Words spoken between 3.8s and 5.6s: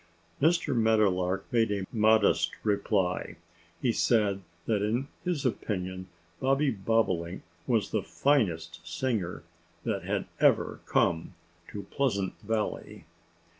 He said that in his